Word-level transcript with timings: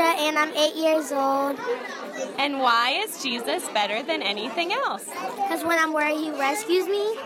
Alicia, 0.00 0.22
and 0.22 0.38
I'm 0.38 0.56
eight 0.56 0.76
years 0.76 1.12
old. 1.12 1.58
And 2.38 2.58
why 2.58 3.00
is 3.02 3.22
Jesus 3.22 3.68
better 3.70 4.02
than 4.02 4.22
anything 4.22 4.72
else? 4.72 5.04
Because 5.04 5.64
when 5.64 5.78
I'm 5.78 5.92
worried, 5.92 6.16
He 6.16 6.30
rescues 6.30 6.86
me. 6.86 7.16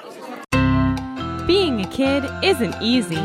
Being 1.47 1.81
a 1.81 1.89
kid 1.91 2.25
isn't 2.42 2.75
easy. 2.81 3.21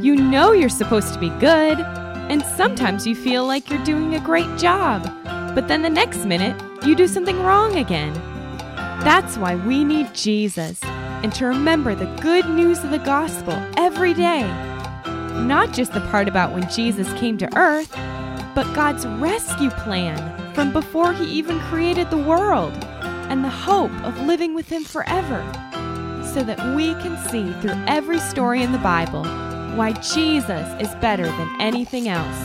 You 0.00 0.16
know 0.16 0.52
you're 0.52 0.68
supposed 0.68 1.14
to 1.14 1.20
be 1.20 1.30
good, 1.40 1.80
and 1.80 2.42
sometimes 2.42 3.06
you 3.06 3.14
feel 3.14 3.46
like 3.46 3.70
you're 3.70 3.84
doing 3.84 4.14
a 4.14 4.20
great 4.20 4.56
job, 4.58 5.02
but 5.54 5.68
then 5.68 5.82
the 5.82 5.90
next 5.90 6.24
minute, 6.24 6.60
you 6.84 6.94
do 6.94 7.08
something 7.08 7.42
wrong 7.42 7.76
again. 7.76 8.12
That's 9.02 9.36
why 9.36 9.56
we 9.56 9.84
need 9.84 10.14
Jesus 10.14 10.80
and 10.84 11.32
to 11.34 11.46
remember 11.46 11.94
the 11.94 12.12
good 12.20 12.48
news 12.50 12.84
of 12.84 12.90
the 12.90 12.98
gospel 12.98 13.54
every 13.76 14.12
day. 14.12 14.42
Not 15.46 15.72
just 15.72 15.92
the 15.92 16.00
part 16.02 16.28
about 16.28 16.52
when 16.52 16.68
Jesus 16.70 17.12
came 17.14 17.38
to 17.38 17.56
earth, 17.56 17.96
but 18.56 18.74
God's 18.74 19.06
rescue 19.06 19.68
plan 19.68 20.54
from 20.54 20.72
before 20.72 21.12
he 21.12 21.26
even 21.26 21.60
created 21.60 22.08
the 22.08 22.16
world 22.16 22.72
and 23.28 23.44
the 23.44 23.50
hope 23.50 23.92
of 24.02 24.18
living 24.22 24.54
with 24.54 24.66
him 24.66 24.82
forever. 24.82 25.44
So 26.24 26.42
that 26.42 26.74
we 26.74 26.94
can 26.94 27.18
see 27.28 27.52
through 27.60 27.78
every 27.86 28.18
story 28.18 28.62
in 28.62 28.72
the 28.72 28.78
Bible 28.78 29.24
why 29.76 29.92
Jesus 29.92 30.66
is 30.80 30.94
better 30.96 31.24
than 31.26 31.60
anything 31.60 32.08
else 32.08 32.36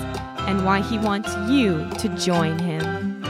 and 0.42 0.66
why 0.66 0.82
he 0.82 0.98
wants 0.98 1.34
you 1.50 1.90
to 2.00 2.10
join 2.18 2.60
him. 2.60 3.24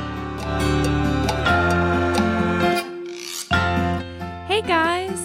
Hey 4.48 4.64
guys, 4.64 5.20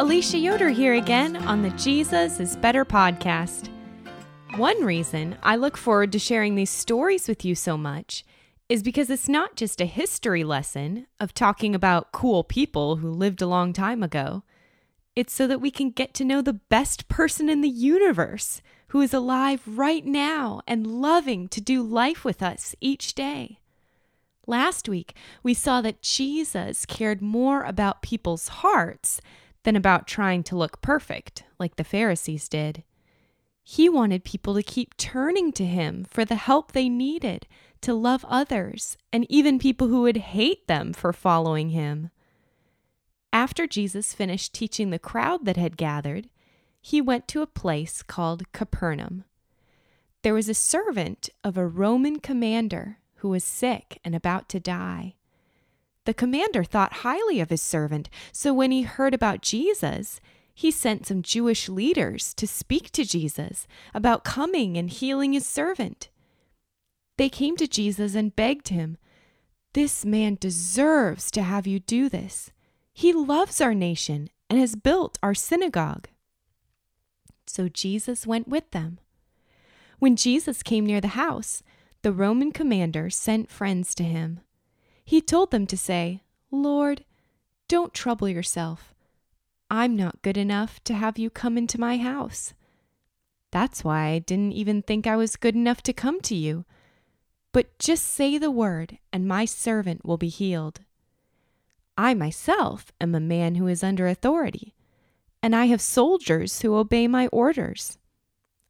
Alicia 0.00 0.38
Yoder 0.38 0.70
here 0.70 0.94
again 0.94 1.36
on 1.46 1.60
the 1.60 1.70
Jesus 1.70 2.40
is 2.40 2.56
Better 2.56 2.86
podcast. 2.86 3.71
One 4.56 4.84
reason 4.84 5.38
I 5.42 5.56
look 5.56 5.78
forward 5.78 6.12
to 6.12 6.18
sharing 6.18 6.56
these 6.56 6.68
stories 6.68 7.26
with 7.26 7.42
you 7.42 7.54
so 7.54 7.78
much 7.78 8.22
is 8.68 8.82
because 8.82 9.08
it's 9.08 9.28
not 9.28 9.56
just 9.56 9.80
a 9.80 9.86
history 9.86 10.44
lesson 10.44 11.06
of 11.18 11.32
talking 11.32 11.74
about 11.74 12.12
cool 12.12 12.44
people 12.44 12.96
who 12.96 13.10
lived 13.10 13.40
a 13.40 13.46
long 13.46 13.72
time 13.72 14.02
ago. 14.02 14.42
It's 15.16 15.32
so 15.32 15.46
that 15.46 15.62
we 15.62 15.70
can 15.70 15.90
get 15.90 16.12
to 16.14 16.24
know 16.24 16.42
the 16.42 16.52
best 16.52 17.08
person 17.08 17.48
in 17.48 17.62
the 17.62 17.68
universe 17.68 18.60
who 18.88 19.00
is 19.00 19.14
alive 19.14 19.62
right 19.66 20.04
now 20.04 20.60
and 20.66 21.00
loving 21.00 21.48
to 21.48 21.60
do 21.62 21.82
life 21.82 22.22
with 22.22 22.42
us 22.42 22.74
each 22.78 23.14
day. 23.14 23.58
Last 24.46 24.86
week, 24.86 25.14
we 25.42 25.54
saw 25.54 25.80
that 25.80 26.02
Jesus 26.02 26.84
cared 26.84 27.22
more 27.22 27.62
about 27.62 28.02
people's 28.02 28.48
hearts 28.48 29.22
than 29.62 29.76
about 29.76 30.06
trying 30.06 30.42
to 30.42 30.56
look 30.56 30.82
perfect, 30.82 31.44
like 31.58 31.76
the 31.76 31.84
Pharisees 31.84 32.50
did. 32.50 32.84
He 33.64 33.88
wanted 33.88 34.24
people 34.24 34.54
to 34.54 34.62
keep 34.62 34.96
turning 34.96 35.52
to 35.52 35.64
him 35.64 36.04
for 36.04 36.24
the 36.24 36.34
help 36.34 36.72
they 36.72 36.88
needed 36.88 37.46
to 37.82 37.94
love 37.94 38.24
others 38.28 38.96
and 39.12 39.26
even 39.28 39.58
people 39.58 39.88
who 39.88 40.02
would 40.02 40.16
hate 40.16 40.66
them 40.66 40.92
for 40.92 41.12
following 41.12 41.70
him. 41.70 42.10
After 43.32 43.66
Jesus 43.66 44.14
finished 44.14 44.52
teaching 44.52 44.90
the 44.90 44.98
crowd 44.98 45.44
that 45.44 45.56
had 45.56 45.76
gathered, 45.76 46.28
he 46.80 47.00
went 47.00 47.28
to 47.28 47.42
a 47.42 47.46
place 47.46 48.02
called 48.02 48.50
Capernaum. 48.52 49.24
There 50.22 50.34
was 50.34 50.48
a 50.48 50.54
servant 50.54 51.30
of 51.42 51.56
a 51.56 51.66
Roman 51.66 52.20
commander 52.20 52.98
who 53.16 53.28
was 53.28 53.44
sick 53.44 54.00
and 54.04 54.14
about 54.14 54.48
to 54.50 54.60
die. 54.60 55.14
The 56.04 56.14
commander 56.14 56.64
thought 56.64 56.92
highly 56.92 57.40
of 57.40 57.50
his 57.50 57.62
servant, 57.62 58.10
so 58.32 58.52
when 58.52 58.72
he 58.72 58.82
heard 58.82 59.14
about 59.14 59.40
Jesus, 59.40 60.20
he 60.54 60.70
sent 60.70 61.06
some 61.06 61.22
Jewish 61.22 61.68
leaders 61.68 62.34
to 62.34 62.46
speak 62.46 62.90
to 62.92 63.04
Jesus 63.04 63.66
about 63.94 64.24
coming 64.24 64.76
and 64.76 64.90
healing 64.90 65.32
his 65.32 65.46
servant. 65.46 66.08
They 67.16 67.28
came 67.28 67.56
to 67.56 67.66
Jesus 67.66 68.14
and 68.14 68.36
begged 68.36 68.68
him, 68.68 68.96
This 69.72 70.04
man 70.04 70.36
deserves 70.40 71.30
to 71.32 71.42
have 71.42 71.66
you 71.66 71.78
do 71.78 72.08
this. 72.08 72.50
He 72.92 73.12
loves 73.12 73.60
our 73.60 73.74
nation 73.74 74.28
and 74.50 74.58
has 74.58 74.76
built 74.76 75.18
our 75.22 75.34
synagogue. 75.34 76.08
So 77.46 77.68
Jesus 77.68 78.26
went 78.26 78.48
with 78.48 78.70
them. 78.70 78.98
When 79.98 80.16
Jesus 80.16 80.62
came 80.62 80.84
near 80.84 81.00
the 81.00 81.08
house, 81.08 81.62
the 82.02 82.12
Roman 82.12 82.52
commander 82.52 83.08
sent 83.08 83.50
friends 83.50 83.94
to 83.94 84.02
him. 84.02 84.40
He 85.04 85.20
told 85.20 85.50
them 85.50 85.66
to 85.68 85.76
say, 85.76 86.22
Lord, 86.50 87.04
don't 87.68 87.94
trouble 87.94 88.28
yourself. 88.28 88.91
I'm 89.74 89.96
not 89.96 90.20
good 90.20 90.36
enough 90.36 90.84
to 90.84 90.92
have 90.92 91.18
you 91.18 91.30
come 91.30 91.56
into 91.56 91.80
my 91.80 91.96
house. 91.96 92.52
That's 93.52 93.82
why 93.82 94.08
I 94.08 94.18
didn't 94.18 94.52
even 94.52 94.82
think 94.82 95.06
I 95.06 95.16
was 95.16 95.36
good 95.36 95.54
enough 95.54 95.82
to 95.84 95.94
come 95.94 96.20
to 96.20 96.34
you. 96.34 96.66
But 97.52 97.78
just 97.78 98.04
say 98.04 98.36
the 98.36 98.50
word, 98.50 98.98
and 99.14 99.26
my 99.26 99.46
servant 99.46 100.04
will 100.04 100.18
be 100.18 100.28
healed. 100.28 100.80
I 101.96 102.12
myself 102.12 102.92
am 103.00 103.14
a 103.14 103.20
man 103.20 103.54
who 103.54 103.66
is 103.66 103.82
under 103.82 104.06
authority, 104.06 104.74
and 105.42 105.56
I 105.56 105.64
have 105.66 105.80
soldiers 105.80 106.60
who 106.60 106.76
obey 106.76 107.08
my 107.08 107.28
orders. 107.28 107.96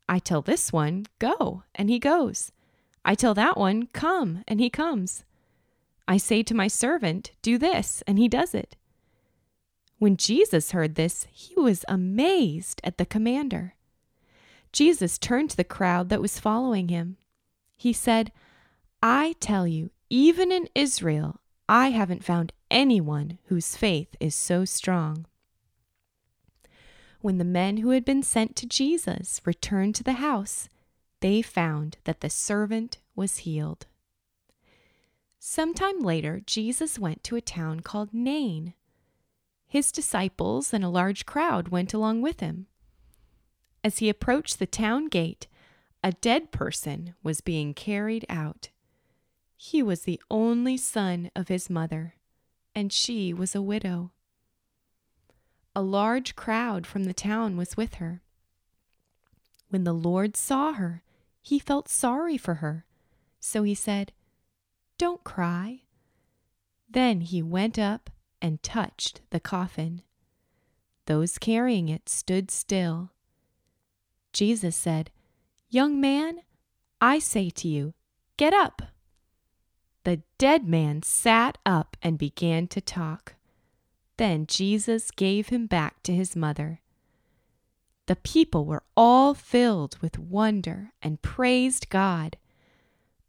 I 0.08 0.20
tell 0.20 0.40
this 0.40 0.72
one, 0.72 1.06
Go, 1.18 1.64
and 1.74 1.90
he 1.90 1.98
goes. 1.98 2.52
I 3.04 3.16
tell 3.16 3.34
that 3.34 3.58
one, 3.58 3.88
Come, 3.92 4.44
and 4.46 4.60
he 4.60 4.70
comes. 4.70 5.24
I 6.06 6.16
say 6.16 6.44
to 6.44 6.54
my 6.54 6.68
servant, 6.68 7.32
Do 7.42 7.58
this, 7.58 8.04
and 8.06 8.20
he 8.20 8.28
does 8.28 8.54
it. 8.54 8.76
When 10.02 10.16
Jesus 10.16 10.72
heard 10.72 10.96
this, 10.96 11.28
he 11.30 11.54
was 11.54 11.84
amazed 11.86 12.80
at 12.82 12.98
the 12.98 13.06
commander. 13.06 13.76
Jesus 14.72 15.16
turned 15.16 15.50
to 15.50 15.56
the 15.56 15.62
crowd 15.62 16.08
that 16.08 16.20
was 16.20 16.40
following 16.40 16.88
him. 16.88 17.18
He 17.76 17.92
said, 17.92 18.32
I 19.00 19.36
tell 19.38 19.64
you, 19.64 19.90
even 20.10 20.50
in 20.50 20.68
Israel, 20.74 21.38
I 21.68 21.90
haven't 21.90 22.24
found 22.24 22.52
anyone 22.68 23.38
whose 23.44 23.76
faith 23.76 24.16
is 24.18 24.34
so 24.34 24.64
strong. 24.64 25.26
When 27.20 27.38
the 27.38 27.44
men 27.44 27.76
who 27.76 27.90
had 27.90 28.04
been 28.04 28.24
sent 28.24 28.56
to 28.56 28.66
Jesus 28.66 29.40
returned 29.44 29.94
to 29.94 30.02
the 30.02 30.14
house, 30.14 30.68
they 31.20 31.42
found 31.42 31.98
that 32.02 32.22
the 32.22 32.28
servant 32.28 32.98
was 33.14 33.46
healed. 33.46 33.86
Sometime 35.38 36.00
later, 36.00 36.42
Jesus 36.44 36.98
went 36.98 37.22
to 37.22 37.36
a 37.36 37.40
town 37.40 37.78
called 37.78 38.12
Nain. 38.12 38.74
His 39.72 39.90
disciples 39.90 40.74
and 40.74 40.84
a 40.84 40.90
large 40.90 41.24
crowd 41.24 41.68
went 41.68 41.94
along 41.94 42.20
with 42.20 42.40
him. 42.40 42.66
As 43.82 44.00
he 44.00 44.10
approached 44.10 44.58
the 44.58 44.66
town 44.66 45.06
gate, 45.06 45.46
a 46.04 46.12
dead 46.12 46.52
person 46.52 47.14
was 47.22 47.40
being 47.40 47.72
carried 47.72 48.26
out. 48.28 48.68
He 49.56 49.82
was 49.82 50.02
the 50.02 50.20
only 50.30 50.76
son 50.76 51.30
of 51.34 51.48
his 51.48 51.70
mother, 51.70 52.16
and 52.74 52.92
she 52.92 53.32
was 53.32 53.54
a 53.54 53.62
widow. 53.62 54.12
A 55.74 55.80
large 55.80 56.36
crowd 56.36 56.86
from 56.86 57.04
the 57.04 57.14
town 57.14 57.56
was 57.56 57.74
with 57.74 57.94
her. 57.94 58.20
When 59.70 59.84
the 59.84 59.94
Lord 59.94 60.36
saw 60.36 60.74
her, 60.74 61.02
he 61.40 61.58
felt 61.58 61.88
sorry 61.88 62.36
for 62.36 62.56
her. 62.56 62.84
So 63.40 63.62
he 63.62 63.74
said, 63.74 64.12
don't 64.98 65.24
cry. 65.24 65.84
Then 66.90 67.22
he 67.22 67.40
went 67.40 67.78
up 67.78 68.10
and 68.42 68.62
touched 68.62 69.22
the 69.30 69.40
coffin. 69.40 70.02
Those 71.06 71.38
carrying 71.38 71.88
it 71.88 72.08
stood 72.08 72.50
still. 72.50 73.12
Jesus 74.32 74.76
said, 74.76 75.10
Young 75.70 76.00
man, 76.00 76.40
I 77.00 77.18
say 77.18 77.48
to 77.50 77.68
you, 77.68 77.94
get 78.36 78.52
up. 78.52 78.82
The 80.04 80.22
dead 80.36 80.66
man 80.68 81.02
sat 81.02 81.58
up 81.64 81.96
and 82.02 82.18
began 82.18 82.66
to 82.68 82.80
talk. 82.80 83.36
Then 84.16 84.46
Jesus 84.46 85.10
gave 85.10 85.48
him 85.48 85.66
back 85.66 86.02
to 86.02 86.14
his 86.14 86.36
mother. 86.36 86.80
The 88.06 88.16
people 88.16 88.64
were 88.64 88.82
all 88.96 89.32
filled 89.32 89.96
with 90.02 90.18
wonder 90.18 90.92
and 91.00 91.22
praised 91.22 91.88
God. 91.88 92.36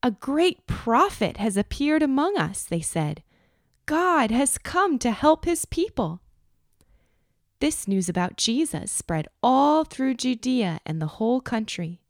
A 0.01 0.12
great 0.12 0.66
prophet 0.68 1.38
has 1.38 1.56
appeared 1.56 2.01
among 2.01 2.38
us, 2.38 2.63
they 2.63 2.81
said. 2.81 3.24
God 3.85 4.31
has 4.31 4.57
come 4.57 4.97
to 5.00 5.12
help 5.12 5.45
his 5.45 5.65
people. 5.65 6.21
This 7.59 7.88
news 7.88 8.09
about 8.09 8.38
Jesus 8.38 8.91
spread 8.91 9.27
all 9.41 9.83
through 9.83 10.15
Judea 10.15 10.80
and 10.85 11.01
the 11.01 11.18
whole 11.18 11.41
country. 11.41 12.01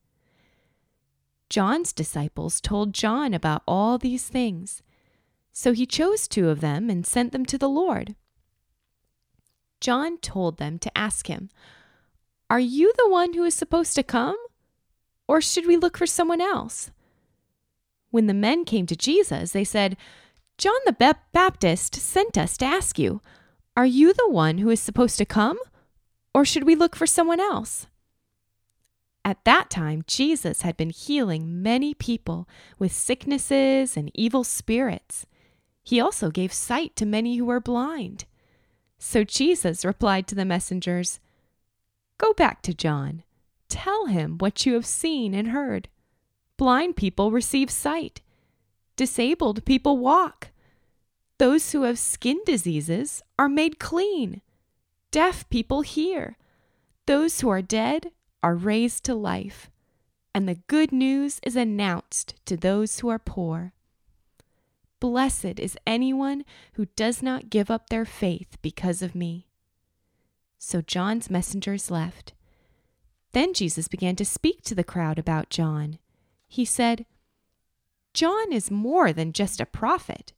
John's 1.49 1.93
disciples 1.93 2.59
told 2.59 2.93
John 2.93 3.33
about 3.33 3.63
all 3.67 3.97
these 3.97 4.27
things, 4.27 4.81
so 5.51 5.71
he 5.71 5.85
chose 5.85 6.27
two 6.27 6.49
of 6.49 6.61
them 6.61 6.89
and 6.89 7.05
sent 7.05 7.31
them 7.31 7.45
to 7.45 7.57
the 7.57 7.69
Lord. 7.69 8.15
John 9.79 10.17
told 10.17 10.57
them 10.57 10.79
to 10.79 10.97
ask 10.97 11.27
him, 11.27 11.49
Are 12.49 12.59
you 12.59 12.93
the 12.97 13.09
one 13.09 13.33
who 13.33 13.43
is 13.43 13.53
supposed 13.53 13.93
to 13.95 14.03
come? 14.03 14.37
Or 15.27 15.41
should 15.41 15.67
we 15.67 15.77
look 15.77 15.97
for 15.97 16.07
someone 16.07 16.41
else? 16.41 16.91
When 18.09 18.27
the 18.27 18.33
men 18.33 18.65
came 18.65 18.85
to 18.87 18.95
Jesus, 18.95 19.51
they 19.51 19.63
said, 19.63 19.97
John 20.57 20.79
the 20.85 21.15
Baptist 21.33 21.95
sent 21.95 22.37
us 22.37 22.57
to 22.57 22.65
ask 22.65 22.99
you, 22.99 23.21
Are 23.75 23.85
you 23.85 24.13
the 24.13 24.29
one 24.29 24.59
who 24.59 24.69
is 24.69 24.79
supposed 24.79 25.17
to 25.17 25.25
come? 25.25 25.57
Or 26.33 26.45
should 26.45 26.63
we 26.63 26.75
look 26.75 26.95
for 26.95 27.07
someone 27.07 27.39
else? 27.39 27.87
At 29.25 29.43
that 29.45 29.69
time, 29.69 30.03
Jesus 30.05 30.63
had 30.63 30.75
been 30.75 30.89
healing 30.89 31.61
many 31.61 31.93
people 31.93 32.47
with 32.77 32.91
sicknesses 32.91 33.95
and 33.95 34.11
evil 34.13 34.43
spirits. 34.43 35.25
He 35.81 35.99
also 35.99 36.29
gave 36.29 36.51
sight 36.51 36.95
to 36.97 37.05
many 37.05 37.37
who 37.37 37.45
were 37.45 37.59
blind. 37.59 38.25
So 38.97 39.23
Jesus 39.23 39.85
replied 39.85 40.27
to 40.27 40.35
the 40.35 40.45
messengers 40.45 41.19
Go 42.17 42.33
back 42.33 42.61
to 42.63 42.73
John. 42.73 43.23
Tell 43.69 44.05
him 44.05 44.37
what 44.37 44.65
you 44.65 44.73
have 44.73 44.85
seen 44.85 45.33
and 45.33 45.49
heard. 45.49 45.89
Blind 46.57 46.95
people 46.95 47.31
receive 47.31 47.69
sight, 47.69 48.21
disabled 48.95 49.65
people 49.65 49.97
walk. 49.97 50.49
Those 51.37 51.71
who 51.71 51.83
have 51.83 51.99
skin 51.99 52.39
diseases 52.45 53.21
are 53.37 53.49
made 53.49 53.79
clean. 53.79 54.41
Deaf 55.11 55.49
people 55.49 55.81
hear. 55.81 56.37
Those 57.05 57.41
who 57.41 57.49
are 57.49 57.61
dead 57.61 58.11
are 58.41 58.55
raised 58.55 59.03
to 59.05 59.15
life. 59.15 59.69
And 60.33 60.47
the 60.47 60.61
good 60.67 60.91
news 60.91 61.39
is 61.43 61.55
announced 61.55 62.35
to 62.45 62.57
those 62.57 62.99
who 62.99 63.09
are 63.09 63.19
poor. 63.19 63.73
Blessed 64.99 65.59
is 65.59 65.77
anyone 65.85 66.45
who 66.73 66.85
does 66.95 67.21
not 67.21 67.49
give 67.49 67.69
up 67.69 67.89
their 67.89 68.05
faith 68.05 68.57
because 68.61 69.01
of 69.01 69.15
me. 69.15 69.47
So 70.57 70.81
John's 70.81 71.29
messengers 71.29 71.91
left. 71.91 72.33
Then 73.33 73.53
Jesus 73.53 73.87
began 73.87 74.15
to 74.15 74.25
speak 74.25 74.61
to 74.63 74.75
the 74.75 74.83
crowd 74.83 75.19
about 75.19 75.49
John. 75.49 75.99
He 76.47 76.63
said, 76.63 77.05
John 78.13 78.51
is 78.51 78.69
more 78.69 79.11
than 79.11 79.33
just 79.33 79.59
a 79.59 79.65
prophet. 79.65 80.33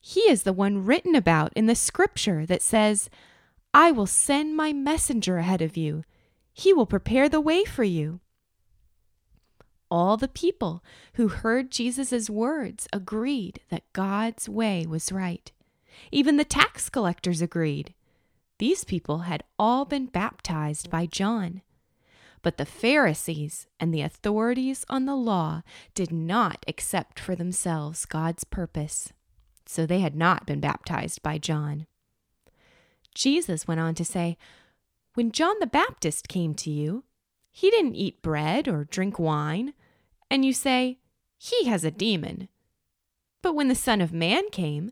He 0.00 0.20
is 0.20 0.42
the 0.42 0.52
one 0.52 0.84
written 0.84 1.14
about 1.14 1.52
in 1.54 1.66
the 1.66 1.74
scripture 1.74 2.46
that 2.46 2.62
says, 2.62 3.10
I 3.74 3.90
will 3.90 4.06
send 4.06 4.56
my 4.56 4.72
messenger 4.72 5.38
ahead 5.38 5.62
of 5.62 5.76
you. 5.76 6.04
He 6.52 6.72
will 6.72 6.86
prepare 6.86 7.28
the 7.28 7.40
way 7.40 7.64
for 7.64 7.84
you. 7.84 8.20
All 9.90 10.16
the 10.16 10.28
people 10.28 10.84
who 11.14 11.28
heard 11.28 11.70
Jesus' 11.70 12.28
words 12.28 12.86
agreed 12.92 13.60
that 13.70 13.90
God's 13.92 14.48
way 14.48 14.84
was 14.86 15.12
right. 15.12 15.50
Even 16.12 16.36
the 16.36 16.44
tax 16.44 16.90
collectors 16.90 17.40
agreed. 17.40 17.94
These 18.58 18.84
people 18.84 19.20
had 19.20 19.44
all 19.58 19.84
been 19.84 20.06
baptized 20.06 20.90
by 20.90 21.06
John. 21.06 21.62
But 22.42 22.56
the 22.56 22.66
Pharisees 22.66 23.66
and 23.80 23.92
the 23.92 24.02
authorities 24.02 24.84
on 24.88 25.06
the 25.06 25.16
law 25.16 25.62
did 25.94 26.12
not 26.12 26.64
accept 26.68 27.18
for 27.18 27.34
themselves 27.34 28.06
God's 28.06 28.44
purpose 28.44 29.12
so 29.68 29.84
they 29.84 30.00
had 30.00 30.16
not 30.16 30.46
been 30.46 30.60
baptized 30.60 31.22
by 31.22 31.36
John. 31.36 31.86
Jesus 33.14 33.68
went 33.68 33.80
on 33.80 33.94
to 33.96 34.04
say, 34.04 34.38
When 35.14 35.30
John 35.30 35.56
the 35.60 35.66
Baptist 35.66 36.26
came 36.26 36.54
to 36.54 36.70
you, 36.70 37.04
he 37.50 37.70
didn't 37.70 37.94
eat 37.94 38.22
bread 38.22 38.66
or 38.66 38.84
drink 38.84 39.18
wine, 39.18 39.74
and 40.30 40.44
you 40.44 40.54
say, 40.54 40.98
He 41.36 41.66
has 41.66 41.84
a 41.84 41.90
demon. 41.90 42.48
But 43.42 43.54
when 43.54 43.68
the 43.68 43.74
Son 43.74 44.00
of 44.00 44.12
Man 44.12 44.48
came, 44.50 44.90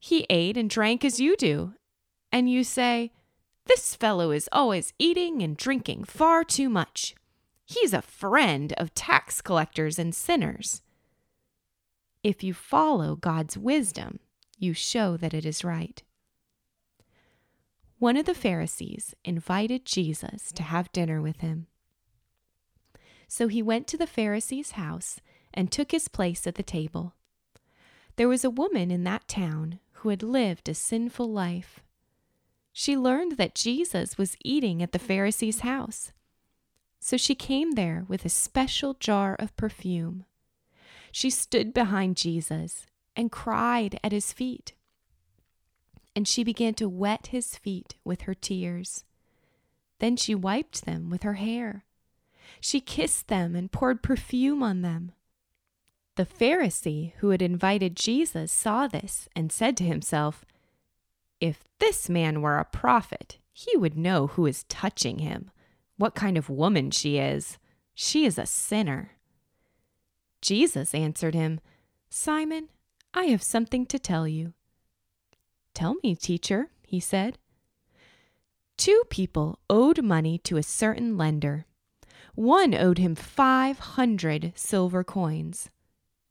he 0.00 0.26
ate 0.28 0.56
and 0.56 0.68
drank 0.68 1.04
as 1.04 1.20
you 1.20 1.36
do, 1.36 1.74
and 2.32 2.50
you 2.50 2.64
say, 2.64 3.12
This 3.68 3.94
fellow 3.94 4.30
is 4.30 4.48
always 4.50 4.94
eating 4.98 5.42
and 5.42 5.56
drinking 5.56 6.04
far 6.04 6.42
too 6.42 6.70
much. 6.70 7.14
He's 7.66 7.92
a 7.92 8.00
friend 8.00 8.72
of 8.72 8.94
tax 8.94 9.42
collectors 9.42 9.98
and 9.98 10.14
sinners. 10.14 10.80
If 12.24 12.42
you 12.42 12.54
follow 12.54 13.14
God's 13.14 13.58
wisdom, 13.58 14.20
you 14.58 14.72
show 14.72 15.18
that 15.18 15.34
it 15.34 15.44
is 15.44 15.64
right. 15.64 16.02
One 17.98 18.16
of 18.16 18.24
the 18.24 18.34
Pharisees 18.34 19.14
invited 19.22 19.84
Jesus 19.84 20.50
to 20.52 20.62
have 20.62 20.90
dinner 20.92 21.20
with 21.20 21.40
him. 21.40 21.66
So 23.28 23.48
he 23.48 23.60
went 23.60 23.86
to 23.88 23.98
the 23.98 24.06
Pharisee's 24.06 24.72
house 24.72 25.20
and 25.52 25.70
took 25.70 25.90
his 25.90 26.08
place 26.08 26.46
at 26.46 26.54
the 26.54 26.62
table. 26.62 27.14
There 28.16 28.28
was 28.28 28.44
a 28.44 28.50
woman 28.50 28.90
in 28.90 29.04
that 29.04 29.28
town 29.28 29.78
who 29.92 30.08
had 30.08 30.22
lived 30.22 30.68
a 30.68 30.74
sinful 30.74 31.30
life. 31.30 31.80
She 32.80 32.96
learned 32.96 33.38
that 33.38 33.56
Jesus 33.56 34.16
was 34.16 34.36
eating 34.44 34.84
at 34.84 34.92
the 34.92 35.00
Pharisee's 35.00 35.62
house. 35.62 36.12
So 37.00 37.16
she 37.16 37.34
came 37.34 37.72
there 37.72 38.04
with 38.06 38.24
a 38.24 38.28
special 38.28 38.94
jar 38.94 39.34
of 39.34 39.56
perfume. 39.56 40.26
She 41.10 41.28
stood 41.28 41.74
behind 41.74 42.16
Jesus 42.16 42.86
and 43.16 43.32
cried 43.32 43.98
at 44.04 44.12
his 44.12 44.32
feet. 44.32 44.74
And 46.14 46.28
she 46.28 46.44
began 46.44 46.72
to 46.74 46.88
wet 46.88 47.26
his 47.32 47.56
feet 47.56 47.96
with 48.04 48.22
her 48.22 48.34
tears. 48.34 49.02
Then 49.98 50.16
she 50.16 50.36
wiped 50.36 50.84
them 50.84 51.10
with 51.10 51.24
her 51.24 51.34
hair. 51.34 51.84
She 52.60 52.80
kissed 52.80 53.26
them 53.26 53.56
and 53.56 53.72
poured 53.72 54.04
perfume 54.04 54.62
on 54.62 54.82
them. 54.82 55.10
The 56.14 56.24
Pharisee 56.24 57.14
who 57.16 57.30
had 57.30 57.42
invited 57.42 57.96
Jesus 57.96 58.52
saw 58.52 58.86
this 58.86 59.28
and 59.34 59.50
said 59.50 59.76
to 59.78 59.84
himself, 59.84 60.44
If 61.40 61.64
this 61.78 62.08
man 62.08 62.42
were 62.42 62.58
a 62.58 62.64
prophet, 62.64 63.38
he 63.52 63.76
would 63.76 63.96
know 63.96 64.28
who 64.28 64.46
is 64.46 64.64
touching 64.64 65.18
him, 65.18 65.50
what 65.96 66.14
kind 66.14 66.36
of 66.36 66.50
woman 66.50 66.90
she 66.90 67.18
is. 67.18 67.58
She 67.94 68.24
is 68.24 68.38
a 68.38 68.46
sinner. 68.46 69.12
Jesus 70.40 70.94
answered 70.94 71.34
him, 71.34 71.60
Simon, 72.10 72.68
I 73.12 73.24
have 73.24 73.42
something 73.42 73.86
to 73.86 73.98
tell 73.98 74.28
you. 74.28 74.54
Tell 75.74 75.96
me, 76.02 76.14
teacher, 76.14 76.70
he 76.86 77.00
said. 77.00 77.38
Two 78.76 79.02
people 79.10 79.58
owed 79.68 80.02
money 80.02 80.38
to 80.38 80.56
a 80.56 80.62
certain 80.62 81.16
lender. 81.16 81.66
One 82.34 82.74
owed 82.74 82.98
him 82.98 83.16
500 83.16 84.52
silver 84.54 85.02
coins. 85.02 85.70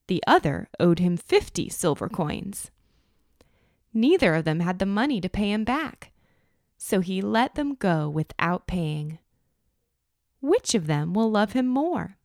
The 0.08 0.24
other 0.26 0.70
owed 0.80 1.00
him 1.00 1.18
50 1.18 1.68
silver 1.68 2.08
coins. 2.08 2.72
Neither 3.94 4.36
of 4.36 4.46
them 4.46 4.60
had 4.60 4.80
the 4.80 4.86
money 4.86 5.22
to 5.22 5.30
pay 5.30 5.52
him 5.52 5.64
back, 5.64 6.12
so 6.78 7.00
he 7.00 7.22
let 7.22 7.56
them 7.56 7.76
go 7.76 8.10
without 8.10 8.68
paying. 8.68 9.20
Which 10.42 10.76
of 10.76 10.88
them 10.88 11.14
will 11.14 11.32
love 11.32 11.54
him 11.54 11.68
more? 11.68 12.18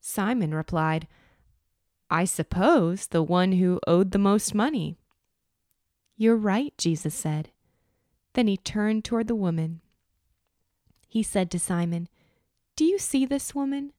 Simon 0.00 0.54
replied, 0.54 1.08
I 2.08 2.24
suppose 2.24 3.08
the 3.08 3.22
one 3.22 3.52
who 3.52 3.80
owed 3.86 4.12
the 4.12 4.18
most 4.18 4.54
money. 4.54 4.98
You're 6.16 6.36
right, 6.36 6.72
Jesus 6.78 7.14
said. 7.14 7.50
Then 8.34 8.46
he 8.46 8.56
turned 8.56 9.04
toward 9.04 9.26
the 9.26 9.34
woman. 9.34 9.80
He 11.08 11.22
said 11.22 11.50
to 11.50 11.58
Simon, 11.58 12.08
Do 12.76 12.84
you 12.84 12.98
see 12.98 13.26
this 13.26 13.54
woman? 13.54 13.92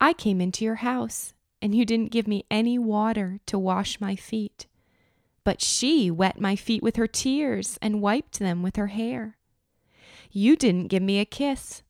I 0.00 0.12
came 0.12 0.40
into 0.40 0.64
your 0.64 0.76
house, 0.76 1.34
and 1.60 1.74
you 1.74 1.84
didn't 1.84 2.12
give 2.12 2.28
me 2.28 2.44
any 2.50 2.78
water 2.78 3.40
to 3.46 3.58
wash 3.58 4.00
my 4.00 4.14
feet. 4.14 4.66
But 5.46 5.62
she 5.62 6.10
wet 6.10 6.40
my 6.40 6.56
feet 6.56 6.82
with 6.82 6.96
her 6.96 7.06
tears 7.06 7.78
and 7.80 8.02
wiped 8.02 8.40
them 8.40 8.64
with 8.64 8.74
her 8.74 8.88
hair. 8.88 9.36
You 10.32 10.56
didn't 10.56 10.88
give 10.88 11.04
me 11.04 11.20
a 11.20 11.24
kiss, 11.24 11.84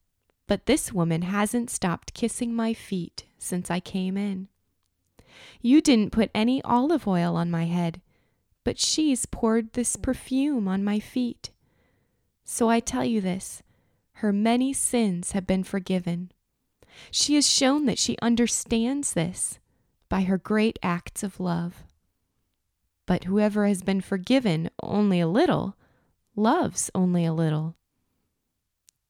but 0.46 0.66
this 0.66 0.92
woman 0.92 1.22
hasn't 1.22 1.70
stopped 1.70 2.12
kissing 2.12 2.54
my 2.54 2.75
feet 2.75 3.25
since 3.38 3.70
I 3.70 3.80
came 3.80 4.18
in. 4.18 4.48
You 5.62 5.80
didn't 5.80 6.12
put 6.12 6.30
any 6.34 6.60
olive 6.64 7.08
oil 7.08 7.34
on 7.34 7.50
my 7.50 7.64
head, 7.64 8.02
but 8.62 8.78
she's 8.78 9.25
poured 9.25 9.72
this 9.72 9.96
perfume 9.96 10.68
on 10.68 10.84
my 10.84 11.00
feet. 11.00 11.48
So 12.44 12.68
I 12.68 12.80
tell 12.80 13.06
you 13.06 13.22
this 13.22 13.62
her 14.16 14.34
many 14.34 14.75
sins 14.75 15.32
have 15.32 15.46
been 15.46 15.64
forgiven. 15.64 16.30
She 17.10 17.36
has 17.36 17.48
shown 17.48 17.86
that 17.86 17.98
she 17.98 18.18
understands 18.20 19.14
this 19.14 19.58
by 20.10 20.25
her 20.25 20.36
great 20.36 20.78
acts 20.82 21.22
of 21.22 21.40
love. 21.40 21.86
But 23.06 23.25
whoever 23.25 23.66
has 23.66 23.82
been 23.82 24.00
forgiven 24.00 24.70
only 24.82 25.20
a 25.20 25.28
little 25.28 25.76
loves 26.36 26.90
only 26.94 27.25
a 27.25 27.32
little. 27.32 27.76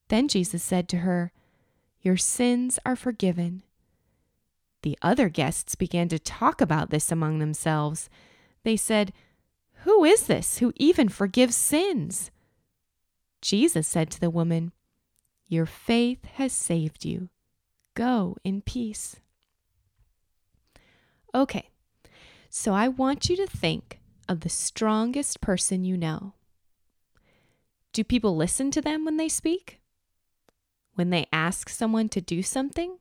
Then 0.07 0.27
Jesus 0.27 0.63
said 0.63 0.87
to 0.89 0.99
her, 0.99 1.33
Your 2.01 2.17
sins 2.17 2.79
are 2.85 2.95
forgiven. 2.95 3.63
The 4.83 4.97
other 5.01 5.27
guests 5.27 5.75
began 5.75 6.07
to 6.09 6.19
talk 6.19 6.61
about 6.61 6.89
this 6.89 7.11
among 7.11 7.39
themselves. 7.39 8.09
They 8.63 8.77
said, 8.77 9.11
Who 9.83 10.05
is 10.05 10.27
this 10.27 10.59
who 10.59 10.71
even 10.77 11.09
forgives 11.09 11.55
sins? 11.55 12.31
Jesus 13.41 13.87
said 13.87 14.09
to 14.11 14.19
the 14.19 14.29
woman, 14.29 14.71
Your 15.47 15.65
faith 15.65 16.23
has 16.35 16.53
saved 16.53 17.03
you. 17.03 17.29
Go 17.95 18.37
in 18.43 18.61
peace. 18.61 19.17
Okay, 21.35 21.69
so 22.49 22.73
I 22.73 22.87
want 22.87 23.29
you 23.29 23.35
to 23.37 23.47
think 23.47 23.99
of 24.27 24.41
the 24.41 24.49
strongest 24.49 25.41
person 25.41 25.83
you 25.83 25.97
know. 25.97 26.33
Do 27.93 28.03
people 28.03 28.35
listen 28.35 28.71
to 28.71 28.81
them 28.81 29.05
when 29.05 29.17
they 29.17 29.29
speak? 29.29 29.79
When 30.95 31.09
they 31.09 31.27
ask 31.31 31.69
someone 31.69 32.09
to 32.09 32.21
do 32.21 32.43
something? 32.43 32.97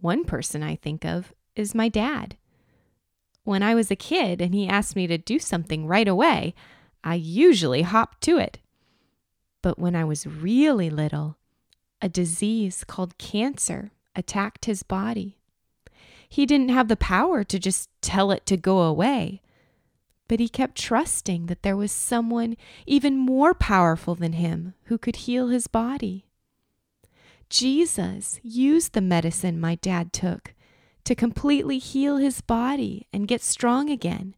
One 0.00 0.24
person 0.24 0.62
I 0.62 0.76
think 0.76 1.04
of 1.04 1.32
is 1.54 1.74
my 1.74 1.88
dad. 1.88 2.36
When 3.44 3.62
I 3.62 3.74
was 3.74 3.90
a 3.90 3.96
kid 3.96 4.40
and 4.40 4.54
he 4.54 4.68
asked 4.68 4.96
me 4.96 5.06
to 5.06 5.18
do 5.18 5.38
something 5.38 5.86
right 5.86 6.08
away, 6.08 6.54
I 7.04 7.14
usually 7.14 7.82
hopped 7.82 8.20
to 8.22 8.38
it. 8.38 8.58
But 9.62 9.78
when 9.78 9.94
I 9.94 10.04
was 10.04 10.26
really 10.26 10.90
little, 10.90 11.38
a 12.02 12.08
disease 12.08 12.84
called 12.84 13.18
cancer 13.18 13.90
attacked 14.14 14.64
his 14.64 14.82
body. 14.82 15.38
He 16.28 16.46
didn't 16.46 16.70
have 16.70 16.88
the 16.88 16.96
power 16.96 17.44
to 17.44 17.58
just 17.58 17.88
tell 18.00 18.30
it 18.30 18.46
to 18.46 18.56
go 18.56 18.80
away, 18.82 19.42
but 20.28 20.40
he 20.40 20.48
kept 20.48 20.76
trusting 20.76 21.46
that 21.46 21.62
there 21.62 21.76
was 21.76 21.92
someone 21.92 22.56
even 22.86 23.16
more 23.16 23.54
powerful 23.54 24.14
than 24.14 24.34
him 24.34 24.74
who 24.84 24.98
could 24.98 25.16
heal 25.16 25.48
his 25.48 25.66
body. 25.66 26.26
Jesus 27.48 28.40
used 28.42 28.92
the 28.92 29.00
medicine 29.00 29.60
my 29.60 29.76
dad 29.76 30.12
took 30.12 30.54
to 31.04 31.14
completely 31.14 31.78
heal 31.78 32.16
his 32.16 32.40
body 32.40 33.06
and 33.12 33.28
get 33.28 33.40
strong 33.40 33.88
again, 33.88 34.34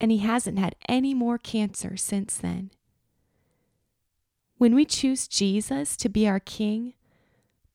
and 0.00 0.10
he 0.10 0.18
hasn't 0.18 0.58
had 0.58 0.74
any 0.88 1.14
more 1.14 1.38
cancer 1.38 1.96
since 1.96 2.36
then. 2.36 2.70
When 4.56 4.74
we 4.74 4.84
choose 4.84 5.28
Jesus 5.28 5.96
to 5.98 6.08
be 6.08 6.28
our 6.28 6.40
King, 6.40 6.94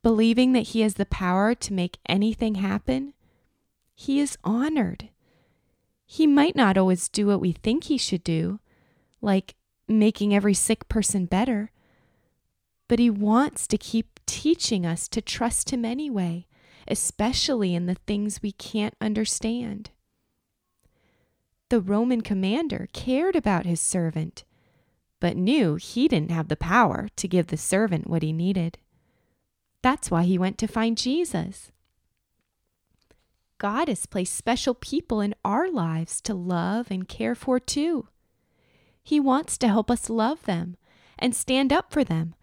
believing 0.02 0.54
that 0.54 0.70
He 0.70 0.82
has 0.82 0.96
the 0.96 1.06
power 1.06 1.54
to 1.54 1.74
make 1.74 1.98
anything 2.08 2.56
happen, 2.56 3.14
He 4.00 4.22
is 4.22 4.38
honored. 4.46 5.10
He 6.06 6.26
might 6.26 6.56
not 6.56 6.78
always 6.78 7.10
do 7.10 7.28
what 7.28 7.42
we 7.42 7.52
think 7.52 7.84
He 7.84 7.98
should 7.98 8.24
do, 8.24 8.62
like 9.22 9.56
making 9.90 10.34
every 10.34 10.54
sick 10.54 10.88
person 10.88 11.26
better, 11.26 11.70
but 12.88 12.98
He 12.98 13.10
wants 13.10 13.68
to 13.68 13.78
keep 13.78 14.22
teaching 14.26 14.86
us 14.86 15.10
to 15.10 15.22
trust 15.22 15.72
Him 15.72 15.84
anyway, 15.84 16.48
especially 16.88 17.76
in 17.76 17.88
the 17.88 17.98
things 18.08 18.42
we 18.42 18.54
can't 18.54 18.96
understand. 19.02 19.90
The 21.68 21.82
Roman 21.82 22.22
commander 22.22 22.88
cared 22.94 23.36
about 23.36 23.66
his 23.66 23.82
servant 23.82 24.46
but 25.20 25.36
knew 25.36 25.76
he 25.76 26.08
didn't 26.08 26.32
have 26.32 26.48
the 26.48 26.56
power 26.56 27.10
to 27.18 27.28
give 27.28 27.48
the 27.48 27.58
servant 27.58 28.10
what 28.10 28.24
he 28.24 28.32
needed. 28.32 28.78
That's 29.82 30.10
why 30.10 30.24
he 30.24 30.38
went 30.38 30.58
to 30.60 30.68
find 30.68 30.98
Jesus. 30.98 31.74
God 33.60 33.88
has 33.88 34.08
placed 34.08 34.34
special 34.34 34.74
people 34.74 35.22
in 35.22 35.36
our 35.46 35.70
lives 35.70 36.20
to 36.22 36.34
love 36.34 36.90
and 36.90 37.08
care 37.08 37.36
for 37.36 37.60
too. 37.60 38.08
He 39.04 39.20
wants 39.20 39.56
to 39.60 39.68
help 39.68 39.92
us 39.92 40.10
love 40.10 40.44
them 40.46 40.76
and 41.20 41.36
stand 41.36 41.72
up 41.72 41.92
for 41.92 42.04
them, 42.04 42.34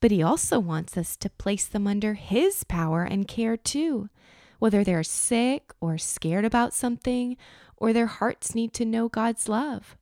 but 0.00 0.10
He 0.10 0.22
also 0.22 0.60
wants 0.60 0.98
us 0.98 1.16
to 1.16 1.30
place 1.30 1.66
them 1.66 1.86
under 1.86 2.12
His 2.12 2.64
power 2.64 3.04
and 3.04 3.26
care 3.26 3.56
too, 3.56 4.10
whether 4.58 4.84
they're 4.84 5.02
sick 5.02 5.72
or 5.80 5.96
scared 5.96 6.44
about 6.44 6.74
something 6.74 7.38
or 7.78 7.94
their 7.94 8.06
hearts 8.06 8.54
need 8.54 8.74
to 8.74 8.84
know 8.84 9.08
God's 9.08 9.48
love 9.48 9.96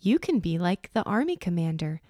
you 0.00 0.18
can 0.18 0.40
be 0.40 0.58
like 0.58 0.90
the 0.92 1.02
army 1.04 1.36
commander 1.36 2.00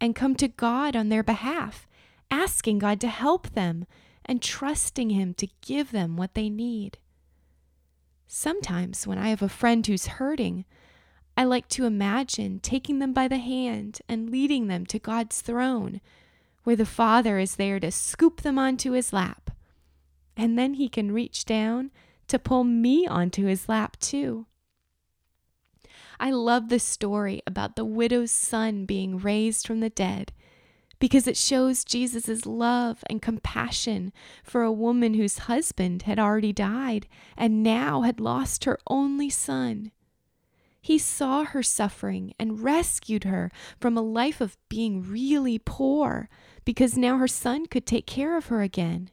and 0.00 0.14
come 0.14 0.34
to 0.36 0.48
God 0.48 0.96
on 0.96 1.08
their 1.08 1.22
behalf, 1.22 1.86
asking 2.30 2.78
God 2.78 3.00
to 3.00 3.08
help 3.08 3.50
them 3.50 3.86
and 4.24 4.40
trusting 4.40 5.10
Him 5.10 5.34
to 5.34 5.48
give 5.60 5.90
them 5.90 6.16
what 6.16 6.34
they 6.34 6.48
need. 6.48 6.98
Sometimes, 8.26 9.06
when 9.06 9.18
I 9.18 9.28
have 9.28 9.42
a 9.42 9.48
friend 9.48 9.86
who's 9.86 10.06
hurting, 10.06 10.64
I 11.36 11.44
like 11.44 11.68
to 11.68 11.86
imagine 11.86 12.60
taking 12.60 12.98
them 12.98 13.12
by 13.12 13.28
the 13.28 13.38
hand 13.38 14.00
and 14.08 14.30
leading 14.30 14.68
them 14.68 14.86
to 14.86 14.98
God's 14.98 15.40
throne, 15.40 16.00
where 16.64 16.76
the 16.76 16.86
Father 16.86 17.38
is 17.38 17.56
there 17.56 17.80
to 17.80 17.90
scoop 17.90 18.42
them 18.42 18.58
onto 18.58 18.92
His 18.92 19.12
lap. 19.12 19.50
And 20.36 20.58
then 20.58 20.74
He 20.74 20.88
can 20.88 21.12
reach 21.12 21.44
down 21.44 21.90
to 22.28 22.38
pull 22.38 22.64
me 22.64 23.06
onto 23.06 23.46
His 23.46 23.68
lap, 23.68 23.98
too. 23.98 24.46
I 26.20 26.30
love 26.30 26.68
the 26.68 26.78
story 26.78 27.42
about 27.46 27.76
the 27.76 27.84
widow's 27.84 28.30
son 28.30 28.84
being 28.84 29.18
raised 29.18 29.66
from 29.66 29.80
the 29.80 29.90
dead 29.90 30.32
because 31.02 31.26
it 31.26 31.36
shows 31.36 31.84
Jesus' 31.84 32.46
love 32.46 33.02
and 33.10 33.20
compassion 33.20 34.12
for 34.44 34.62
a 34.62 34.70
woman 34.70 35.14
whose 35.14 35.50
husband 35.50 36.02
had 36.02 36.16
already 36.16 36.52
died 36.52 37.08
and 37.36 37.60
now 37.60 38.02
had 38.02 38.20
lost 38.20 38.62
her 38.66 38.78
only 38.86 39.28
son. 39.28 39.90
He 40.80 40.98
saw 40.98 41.42
her 41.42 41.60
suffering 41.60 42.34
and 42.38 42.62
rescued 42.62 43.24
her 43.24 43.50
from 43.80 43.98
a 43.98 44.00
life 44.00 44.40
of 44.40 44.56
being 44.68 45.02
really 45.02 45.58
poor 45.58 46.28
because 46.64 46.96
now 46.96 47.18
her 47.18 47.26
son 47.26 47.66
could 47.66 47.84
take 47.84 48.06
care 48.06 48.36
of 48.36 48.46
her 48.46 48.62
again. 48.62 49.10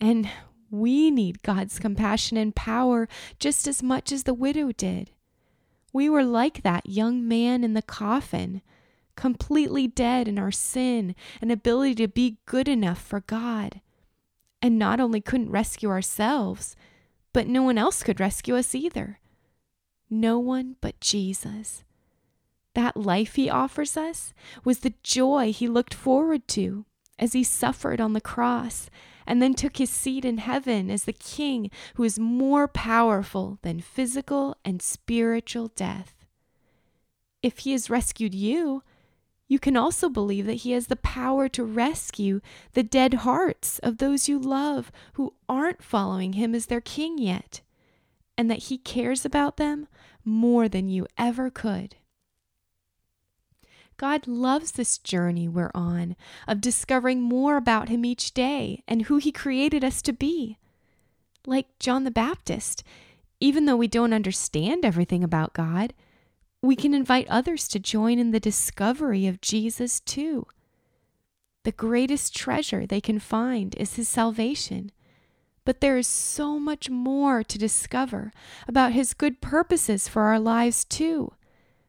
And 0.00 0.30
we 0.70 1.10
need 1.10 1.42
God's 1.42 1.80
compassion 1.80 2.36
and 2.36 2.54
power 2.54 3.08
just 3.40 3.66
as 3.66 3.82
much 3.82 4.12
as 4.12 4.22
the 4.22 4.32
widow 4.32 4.70
did. 4.70 5.10
We 5.92 6.08
were 6.08 6.22
like 6.22 6.62
that 6.62 6.88
young 6.88 7.26
man 7.26 7.64
in 7.64 7.74
the 7.74 7.82
coffin, 7.82 8.62
completely 9.18 9.88
dead 9.88 10.28
in 10.28 10.38
our 10.38 10.52
sin 10.52 11.16
and 11.42 11.50
ability 11.50 11.96
to 11.96 12.06
be 12.06 12.38
good 12.46 12.68
enough 12.68 13.02
for 13.02 13.20
God. 13.20 13.80
And 14.62 14.78
not 14.78 15.00
only 15.00 15.20
couldn't 15.20 15.50
rescue 15.50 15.90
ourselves, 15.90 16.76
but 17.32 17.48
no 17.48 17.64
one 17.64 17.78
else 17.78 18.04
could 18.04 18.20
rescue 18.20 18.54
us 18.54 18.76
either. 18.76 19.18
No 20.08 20.38
one 20.38 20.76
but 20.80 21.00
Jesus. 21.00 21.82
That 22.74 22.96
life 22.96 23.34
he 23.34 23.50
offers 23.50 23.96
us 23.96 24.32
was 24.64 24.78
the 24.78 24.94
joy 25.02 25.52
he 25.52 25.66
looked 25.66 25.94
forward 25.94 26.46
to 26.48 26.86
as 27.18 27.32
he 27.32 27.42
suffered 27.42 28.00
on 28.00 28.12
the 28.12 28.20
cross 28.20 28.88
and 29.26 29.42
then 29.42 29.52
took 29.52 29.78
his 29.78 29.90
seat 29.90 30.24
in 30.24 30.38
heaven 30.38 30.90
as 30.90 31.04
the 31.04 31.12
king 31.12 31.72
who 31.94 32.04
is 32.04 32.20
more 32.20 32.68
powerful 32.68 33.58
than 33.62 33.80
physical 33.80 34.56
and 34.64 34.80
spiritual 34.80 35.72
death. 35.74 36.14
If 37.42 37.58
he 37.58 37.72
has 37.72 37.90
rescued 37.90 38.34
you, 38.34 38.84
you 39.48 39.58
can 39.58 39.76
also 39.76 40.08
believe 40.08 40.46
that 40.46 40.54
he 40.54 40.72
has 40.72 40.86
the 40.86 40.96
power 40.96 41.48
to 41.48 41.64
rescue 41.64 42.40
the 42.74 42.82
dead 42.82 43.14
hearts 43.14 43.78
of 43.80 43.98
those 43.98 44.28
you 44.28 44.38
love 44.38 44.92
who 45.14 45.34
aren't 45.48 45.82
following 45.82 46.34
him 46.34 46.54
as 46.54 46.66
their 46.66 46.80
king 46.80 47.18
yet, 47.18 47.62
and 48.36 48.50
that 48.50 48.64
he 48.64 48.78
cares 48.78 49.24
about 49.24 49.56
them 49.56 49.88
more 50.24 50.68
than 50.68 50.88
you 50.88 51.06
ever 51.16 51.50
could. 51.50 51.96
God 53.98 54.28
loves 54.28 54.72
this 54.72 54.96
journey 54.96 55.48
we're 55.48 55.72
on 55.74 56.14
of 56.46 56.60
discovering 56.60 57.20
more 57.20 57.56
about 57.56 57.88
Him 57.88 58.04
each 58.04 58.32
day 58.32 58.84
and 58.86 59.02
who 59.02 59.16
He 59.16 59.32
created 59.32 59.82
us 59.82 60.00
to 60.02 60.12
be. 60.12 60.56
Like 61.46 61.66
John 61.80 62.04
the 62.04 62.10
Baptist, 62.12 62.84
even 63.40 63.66
though 63.66 63.76
we 63.76 63.88
don't 63.88 64.12
understand 64.12 64.84
everything 64.84 65.24
about 65.24 65.52
God, 65.52 65.94
we 66.62 66.76
can 66.76 66.94
invite 66.94 67.26
others 67.28 67.68
to 67.68 67.78
join 67.78 68.18
in 68.18 68.30
the 68.30 68.40
discovery 68.40 69.26
of 69.26 69.40
Jesus 69.40 70.00
too. 70.00 70.46
The 71.64 71.72
greatest 71.72 72.34
treasure 72.34 72.86
they 72.86 73.00
can 73.00 73.18
find 73.18 73.74
is 73.76 73.94
His 73.94 74.08
salvation. 74.08 74.90
But 75.64 75.80
there 75.80 75.98
is 75.98 76.06
so 76.06 76.58
much 76.58 76.88
more 76.88 77.44
to 77.44 77.58
discover 77.58 78.32
about 78.66 78.92
His 78.92 79.14
good 79.14 79.40
purposes 79.40 80.08
for 80.08 80.22
our 80.22 80.40
lives 80.40 80.84
too 80.84 81.32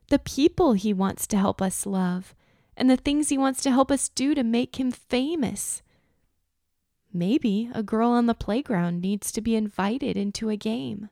the 0.10 0.20
people 0.20 0.74
He 0.74 0.92
wants 0.92 1.28
to 1.28 1.38
help 1.38 1.62
us 1.62 1.86
love, 1.86 2.36
and 2.76 2.90
the 2.90 2.98
things 2.98 3.30
He 3.30 3.38
wants 3.38 3.62
to 3.64 3.72
help 3.72 3.92
us 3.92 4.10
do 4.10 4.34
to 4.34 4.44
make 4.44 4.80
Him 4.80 4.92
famous. 4.92 5.82
Maybe 7.14 7.70
a 7.74 7.84
girl 7.84 8.10
on 8.10 8.26
the 8.26 8.34
playground 8.34 9.02
needs 9.02 9.32
to 9.32 9.42
be 9.42 9.56
invited 9.56 10.18
into 10.18 10.50
a 10.50 10.58
game. 10.58 11.10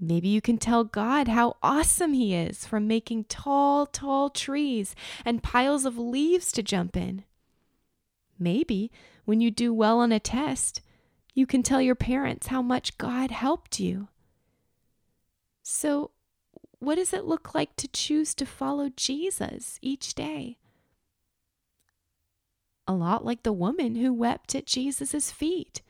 Maybe 0.00 0.28
you 0.28 0.40
can 0.40 0.56
tell 0.56 0.84
God 0.84 1.28
how 1.28 1.56
awesome 1.62 2.14
He 2.14 2.34
is 2.34 2.66
from 2.66 2.88
making 2.88 3.24
tall, 3.24 3.84
tall 3.84 4.30
trees 4.30 4.94
and 5.24 5.42
piles 5.42 5.84
of 5.84 5.98
leaves 5.98 6.50
to 6.52 6.62
jump 6.62 6.96
in. 6.96 7.24
Maybe 8.38 8.90
when 9.26 9.42
you 9.42 9.50
do 9.50 9.74
well 9.74 9.98
on 9.98 10.10
a 10.10 10.18
test, 10.18 10.80
you 11.34 11.46
can 11.46 11.62
tell 11.62 11.82
your 11.82 11.94
parents 11.94 12.46
how 12.46 12.62
much 12.62 12.96
God 12.96 13.30
helped 13.30 13.78
you. 13.78 14.08
So 15.62 16.12
what 16.78 16.94
does 16.94 17.12
it 17.12 17.26
look 17.26 17.54
like 17.54 17.76
to 17.76 17.88
choose 17.88 18.34
to 18.34 18.46
follow 18.46 18.88
Jesus 18.96 19.78
each 19.82 20.14
day? 20.14 20.56
A 22.88 22.94
lot 22.94 23.24
like 23.24 23.42
the 23.42 23.52
woman 23.52 23.96
who 23.96 24.12
wept 24.14 24.54
at 24.54 24.66
Jesus' 24.66 25.30
feet, 25.30 25.82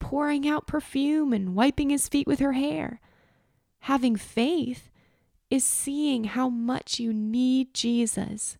pouring 0.00 0.48
out 0.48 0.66
perfume 0.66 1.34
and 1.34 1.54
wiping 1.54 1.90
his 1.90 2.08
feet 2.08 2.26
with 2.26 2.40
her 2.40 2.54
hair. 2.54 3.00
Having 3.86 4.16
faith 4.16 4.90
is 5.48 5.64
seeing 5.64 6.24
how 6.24 6.48
much 6.48 6.98
you 6.98 7.12
need 7.12 7.72
Jesus, 7.72 8.58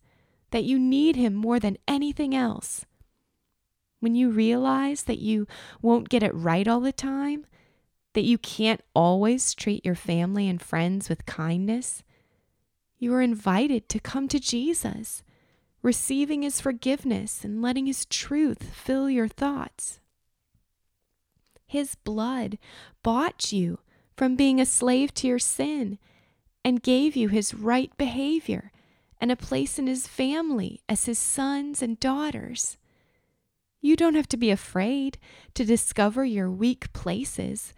that 0.53 0.63
you 0.63 0.79
need 0.79 1.17
him 1.17 1.35
more 1.35 1.59
than 1.59 1.79
anything 1.89 2.33
else. 2.33 2.87
When 3.99 4.15
you 4.15 4.31
realize 4.31 5.03
that 5.03 5.19
you 5.19 5.49
won't 5.83 6.09
get 6.09 6.23
it 6.23 6.33
right 6.33 6.69
all 6.69 6.79
the 6.79 6.93
time, 6.93 7.45
that 8.13 8.23
you 8.23 8.39
can't 8.39 8.81
always 8.95 9.53
treat 9.53 9.85
your 9.85 9.97
family 9.97 10.49
and 10.49 10.63
friends 10.63 11.09
with 11.09 11.27
kindness, 11.27 12.05
you 12.97 13.13
are 13.13 13.21
invited 13.21 13.89
to 13.89 13.99
come 13.99 14.29
to 14.29 14.39
Jesus, 14.39 15.25
receiving 15.83 16.43
his 16.43 16.61
forgiveness 16.61 17.43
and 17.43 17.61
letting 17.61 17.87
his 17.87 18.07
truth 18.07 18.63
fill 18.73 19.11
your 19.11 19.27
thoughts. 19.27 19.99
His 21.67 21.97
blood 21.97 22.59
bought 23.03 23.51
you 23.51 23.81
from 24.17 24.37
being 24.37 24.61
a 24.61 24.67
slave 24.67 25.13
to 25.15 25.27
your 25.27 25.39
sin 25.39 25.99
and 26.65 26.83
gave 26.83 27.15
you 27.15 27.29
his 27.29 27.55
right 27.55 27.97
behavior 27.97 28.73
and 29.21 29.33
a 29.33 29.37
place 29.37 29.79
in 29.79 29.87
His 29.87 30.07
family 30.07 30.81
as 30.89 31.07
His 31.07 31.19
sons 31.19 31.83
and 31.83 31.99
daughters. 31.99 32.77
You 33.81 33.97
don't 33.97 34.15
have 34.15 34.29
to 34.29 34.37
be 34.37 34.51
afraid 34.51 35.19
to 35.55 35.65
discover 35.65 36.25
your 36.25 36.51
weak 36.51 36.93
places 36.93 37.73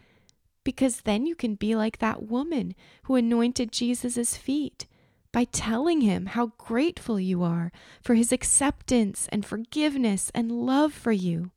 because 0.64 1.02
then 1.02 1.26
you 1.26 1.34
can 1.34 1.54
be 1.54 1.74
like 1.74 1.98
that 1.98 2.24
woman 2.24 2.74
who 3.04 3.14
anointed 3.14 3.72
Jesus' 3.72 4.36
feet 4.36 4.86
by 5.32 5.44
telling 5.44 6.00
him 6.00 6.26
how 6.26 6.52
grateful 6.58 7.20
you 7.20 7.42
are 7.42 7.70
for 8.02 8.14
his 8.14 8.32
acceptance 8.32 9.28
and 9.30 9.44
forgiveness 9.44 10.30
and 10.34 10.50
love 10.50 10.92
for 10.92 11.12
you. 11.12 11.50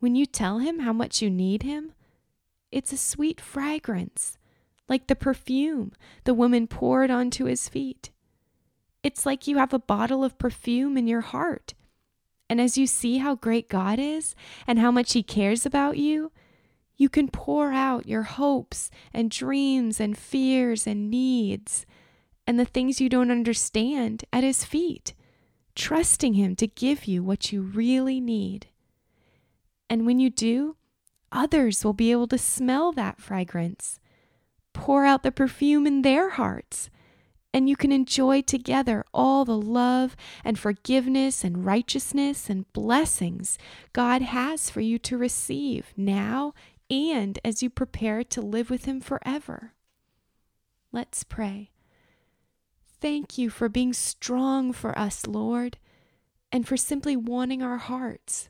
When 0.00 0.14
you 0.14 0.26
tell 0.26 0.58
him 0.58 0.80
how 0.80 0.92
much 0.92 1.22
you 1.22 1.30
need 1.30 1.62
him, 1.62 1.92
it's 2.72 2.92
a 2.92 2.96
sweet 2.96 3.40
fragrance, 3.40 4.38
like 4.88 5.06
the 5.06 5.14
perfume 5.14 5.92
the 6.24 6.34
woman 6.34 6.66
poured 6.66 7.10
onto 7.10 7.44
his 7.44 7.68
feet. 7.68 8.10
It's 9.02 9.26
like 9.26 9.46
you 9.46 9.58
have 9.58 9.72
a 9.72 9.78
bottle 9.78 10.24
of 10.24 10.38
perfume 10.38 10.96
in 10.96 11.06
your 11.06 11.20
heart. 11.20 11.74
And 12.48 12.60
as 12.60 12.76
you 12.76 12.86
see 12.86 13.18
how 13.18 13.34
great 13.34 13.68
God 13.68 13.98
is 13.98 14.34
and 14.66 14.78
how 14.78 14.90
much 14.90 15.14
He 15.14 15.22
cares 15.22 15.64
about 15.64 15.96
you, 15.96 16.32
you 16.96 17.08
can 17.08 17.28
pour 17.28 17.72
out 17.72 18.06
your 18.06 18.24
hopes 18.24 18.90
and 19.12 19.30
dreams 19.30 19.98
and 19.98 20.16
fears 20.16 20.86
and 20.86 21.10
needs 21.10 21.86
and 22.46 22.60
the 22.60 22.64
things 22.64 23.00
you 23.00 23.08
don't 23.08 23.30
understand 23.30 24.24
at 24.32 24.44
His 24.44 24.64
feet, 24.64 25.14
trusting 25.74 26.34
Him 26.34 26.54
to 26.56 26.66
give 26.66 27.06
you 27.06 27.22
what 27.22 27.52
you 27.52 27.62
really 27.62 28.20
need. 28.20 28.66
And 29.88 30.04
when 30.06 30.20
you 30.20 30.28
do, 30.30 30.76
others 31.32 31.84
will 31.84 31.92
be 31.92 32.12
able 32.12 32.28
to 32.28 32.38
smell 32.38 32.92
that 32.92 33.20
fragrance, 33.20 33.98
pour 34.72 35.04
out 35.04 35.22
the 35.22 35.32
perfume 35.32 35.86
in 35.86 36.02
their 36.02 36.30
hearts, 36.30 36.90
and 37.54 37.68
you 37.68 37.76
can 37.76 37.92
enjoy 37.92 38.40
together 38.40 39.04
all 39.12 39.44
the 39.44 39.58
love 39.58 40.16
and 40.44 40.58
forgiveness 40.58 41.44
and 41.44 41.66
righteousness 41.66 42.48
and 42.48 42.72
blessings 42.72 43.58
God 43.92 44.22
has 44.22 44.70
for 44.70 44.80
you 44.80 44.98
to 45.00 45.18
receive 45.18 45.92
now 45.96 46.54
and 46.88 47.38
as 47.44 47.62
you 47.62 47.70
prepare 47.70 48.22
to 48.24 48.40
live 48.40 48.70
with 48.70 48.84
Him 48.84 49.00
forever. 49.00 49.72
Let's 50.92 51.24
pray. 51.24 51.70
Thank 53.00 53.36
you 53.36 53.50
for 53.50 53.68
being 53.68 53.92
strong 53.92 54.72
for 54.72 54.96
us, 54.98 55.26
Lord, 55.26 55.78
and 56.52 56.68
for 56.68 56.76
simply 56.76 57.16
wanting 57.16 57.62
our 57.62 57.78
hearts. 57.78 58.48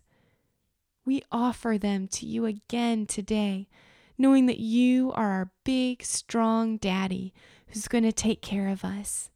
We 1.04 1.22
offer 1.32 1.78
them 1.78 2.06
to 2.08 2.26
you 2.26 2.46
again 2.46 3.06
today, 3.06 3.68
knowing 4.16 4.46
that 4.46 4.60
you 4.60 5.12
are 5.12 5.30
our 5.30 5.50
big, 5.64 6.04
strong 6.04 6.76
daddy 6.76 7.34
who's 7.68 7.88
going 7.88 8.04
to 8.04 8.12
take 8.12 8.42
care 8.42 8.68
of 8.68 8.84
us. 8.84 9.30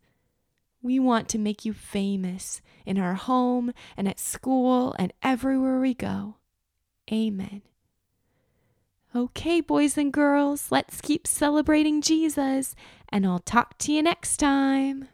We 0.82 0.98
want 1.00 1.28
to 1.30 1.38
make 1.38 1.64
you 1.64 1.72
famous 1.72 2.62
in 2.84 2.98
our 2.98 3.14
home 3.14 3.72
and 3.96 4.06
at 4.06 4.20
school 4.20 4.94
and 4.98 5.12
everywhere 5.22 5.80
we 5.80 5.94
go. 5.94 6.36
Amen. 7.10 7.62
Okay, 9.14 9.60
boys 9.60 9.96
and 9.96 10.12
girls, 10.12 10.70
let's 10.70 11.00
keep 11.00 11.26
celebrating 11.26 12.02
Jesus, 12.02 12.74
and 13.08 13.26
I'll 13.26 13.38
talk 13.38 13.78
to 13.78 13.92
you 13.92 14.02
next 14.02 14.36
time. 14.36 15.08